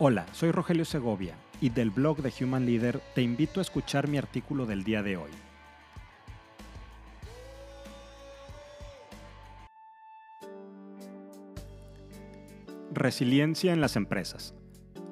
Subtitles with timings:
[0.00, 4.16] Hola, soy Rogelio Segovia y del blog de Human Leader te invito a escuchar mi
[4.16, 5.30] artículo del día de hoy.
[12.92, 14.54] Resiliencia en las empresas.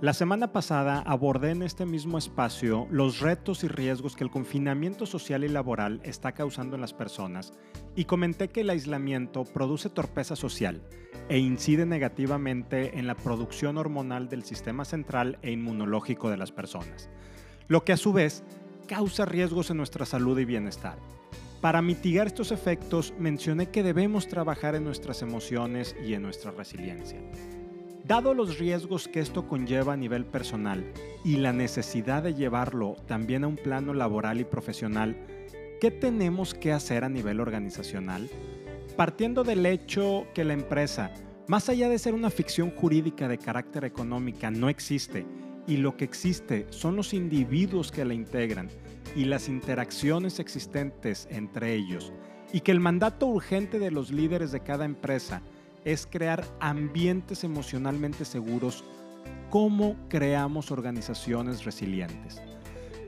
[0.00, 5.06] La semana pasada abordé en este mismo espacio los retos y riesgos que el confinamiento
[5.06, 7.54] social y laboral está causando en las personas
[7.94, 10.82] y comenté que el aislamiento produce torpeza social
[11.28, 17.08] e incide negativamente en la producción hormonal del sistema central e inmunológico de las personas,
[17.68, 18.42] lo que a su vez
[18.88, 20.98] causa riesgos en nuestra salud y bienestar.
[21.62, 27.20] Para mitigar estos efectos mencioné que debemos trabajar en nuestras emociones y en nuestra resiliencia.
[28.06, 30.84] Dado los riesgos que esto conlleva a nivel personal
[31.24, 35.16] y la necesidad de llevarlo también a un plano laboral y profesional,
[35.80, 38.28] ¿qué tenemos que hacer a nivel organizacional?
[38.94, 41.14] Partiendo del hecho que la empresa,
[41.48, 45.24] más allá de ser una ficción jurídica de carácter económica, no existe
[45.66, 48.68] y lo que existe son los individuos que la integran
[49.16, 52.12] y las interacciones existentes entre ellos,
[52.52, 55.40] y que el mandato urgente de los líderes de cada empresa
[55.84, 58.84] es crear ambientes emocionalmente seguros.
[59.50, 62.40] ¿Cómo creamos organizaciones resilientes?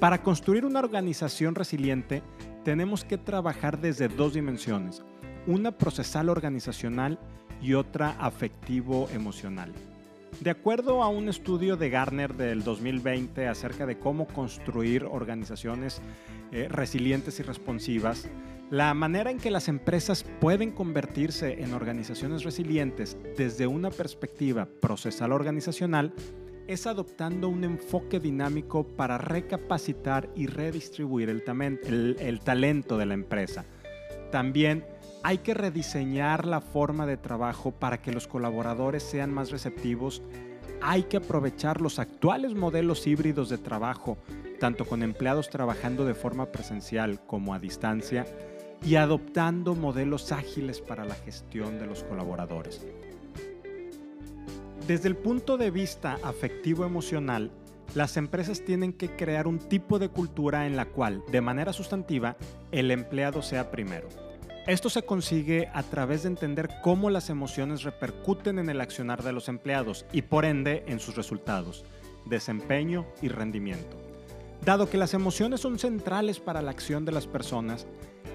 [0.00, 2.22] Para construir una organización resiliente
[2.64, 5.02] tenemos que trabajar desde dos dimensiones,
[5.46, 7.18] una procesal organizacional
[7.62, 9.72] y otra afectivo-emocional.
[10.40, 16.02] De acuerdo a un estudio de Garner del 2020 acerca de cómo construir organizaciones
[16.52, 18.28] eh, resilientes y responsivas,
[18.70, 25.32] la manera en que las empresas pueden convertirse en organizaciones resilientes desde una perspectiva procesal
[25.32, 26.12] organizacional
[26.66, 33.64] es adoptando un enfoque dinámico para recapacitar y redistribuir el, el talento de la empresa.
[34.32, 34.84] También
[35.22, 40.22] hay que rediseñar la forma de trabajo para que los colaboradores sean más receptivos.
[40.80, 44.18] Hay que aprovechar los actuales modelos híbridos de trabajo,
[44.60, 48.26] tanto con empleados trabajando de forma presencial como a distancia
[48.84, 52.86] y adoptando modelos ágiles para la gestión de los colaboradores.
[54.86, 57.50] Desde el punto de vista afectivo-emocional,
[57.94, 62.36] las empresas tienen que crear un tipo de cultura en la cual, de manera sustantiva,
[62.70, 64.25] el empleado sea primero.
[64.66, 69.32] Esto se consigue a través de entender cómo las emociones repercuten en el accionar de
[69.32, 71.84] los empleados y por ende en sus resultados,
[72.24, 73.96] desempeño y rendimiento.
[74.64, 77.86] Dado que las emociones son centrales para la acción de las personas,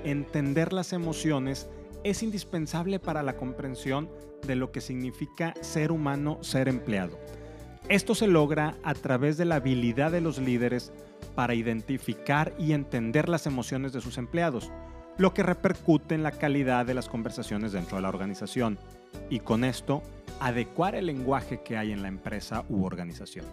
[0.06, 1.68] entender las emociones
[2.06, 4.10] es indispensable para la comprensión
[4.48, 7.20] de lo que significa ser humano, ser empleado.
[7.90, 10.94] Esto se logra a través de la habilidad de los líderes
[11.36, 14.72] para identificar y entender las emociones de sus empleados,
[15.22, 18.80] lo que repercute en la calidad de las conversaciones dentro de la organización
[19.30, 20.02] y con esto
[20.40, 23.46] adecuar el lenguaje que hay en la empresa u organización.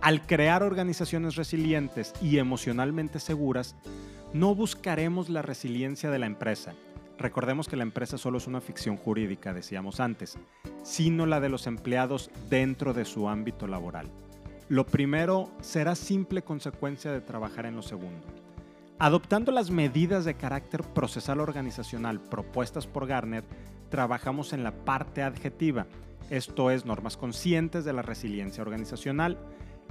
[0.00, 3.74] Al crear organizaciones resilientes y emocionalmente seguras,
[4.32, 6.72] no buscaremos la resiliencia de la empresa.
[7.18, 10.38] Recordemos que la empresa solo es una ficción jurídica, decíamos antes,
[10.84, 14.08] sino la de los empleados dentro de su ámbito laboral.
[14.68, 18.45] Lo primero será simple consecuencia de trabajar en lo segundo.
[18.98, 23.44] Adoptando las medidas de carácter procesal organizacional propuestas por Garner,
[23.90, 25.86] trabajamos en la parte adjetiva,
[26.30, 29.38] esto es normas conscientes de la resiliencia organizacional,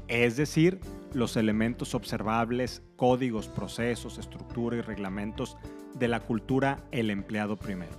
[0.08, 0.80] es decir,
[1.14, 5.56] los elementos observables, códigos, procesos, estructura y reglamentos
[5.94, 7.94] de la cultura el empleado primero.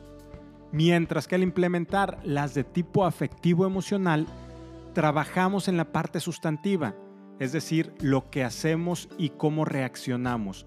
[0.73, 4.27] Mientras que al implementar las de tipo afectivo emocional,
[4.93, 6.97] trabajamos en la parte sustantiva,
[7.39, 10.67] es decir, lo que hacemos y cómo reaccionamos.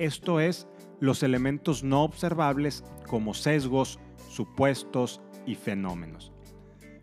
[0.00, 0.66] Esto es,
[0.98, 4.00] los elementos no observables como sesgos,
[4.30, 6.32] supuestos y fenómenos.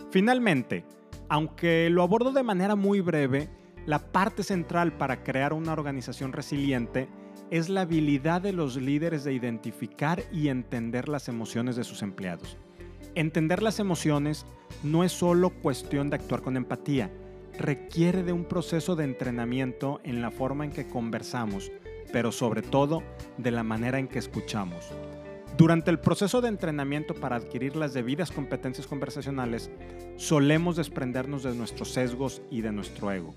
[0.09, 0.83] Finalmente,
[1.29, 3.49] aunque lo abordo de manera muy breve,
[3.85, 7.07] la parte central para crear una organización resiliente
[7.51, 12.57] es la habilidad de los líderes de identificar y entender las emociones de sus empleados.
[13.13, 14.47] Entender las emociones
[14.81, 17.11] no es solo cuestión de actuar con empatía,
[17.59, 21.71] requiere de un proceso de entrenamiento en la forma en que conversamos,
[22.11, 23.03] pero sobre todo
[23.37, 24.89] de la manera en que escuchamos.
[25.57, 29.71] Durante el proceso de entrenamiento para adquirir las debidas competencias conversacionales,
[30.17, 33.33] solemos desprendernos de nuestros sesgos y de nuestro ego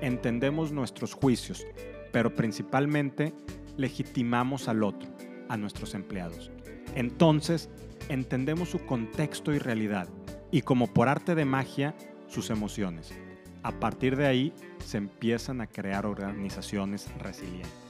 [0.00, 1.66] entendemos nuestros juicios,
[2.12, 3.32] pero principalmente
[3.76, 5.08] legitimamos al otro,
[5.48, 6.50] a nuestros empleados.
[6.94, 7.68] Entonces,
[8.08, 10.08] entendemos su contexto y realidad,
[10.50, 11.94] y como por arte de magia,
[12.28, 13.12] sus emociones.
[13.62, 14.52] A partir de ahí,
[14.84, 17.89] se empiezan a crear organizaciones resilientes.